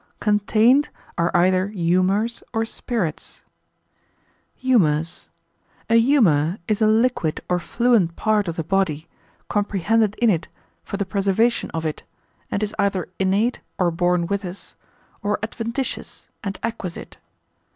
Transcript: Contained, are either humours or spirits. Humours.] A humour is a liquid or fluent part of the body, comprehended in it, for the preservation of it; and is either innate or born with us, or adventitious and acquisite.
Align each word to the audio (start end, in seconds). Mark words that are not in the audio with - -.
Contained, 0.19 0.89
are 1.15 1.29
either 1.37 1.67
humours 1.67 2.41
or 2.53 2.65
spirits. 2.65 3.43
Humours.] 4.55 5.29
A 5.91 5.99
humour 5.99 6.57
is 6.67 6.81
a 6.81 6.87
liquid 6.87 7.39
or 7.47 7.59
fluent 7.59 8.15
part 8.15 8.47
of 8.47 8.55
the 8.55 8.63
body, 8.63 9.07
comprehended 9.47 10.15
in 10.15 10.31
it, 10.31 10.47
for 10.83 10.97
the 10.97 11.05
preservation 11.05 11.69
of 11.69 11.85
it; 11.85 12.01
and 12.49 12.63
is 12.63 12.73
either 12.79 13.09
innate 13.19 13.59
or 13.77 13.91
born 13.91 14.25
with 14.25 14.43
us, 14.43 14.75
or 15.21 15.37
adventitious 15.43 16.29
and 16.43 16.57
acquisite. 16.63 17.17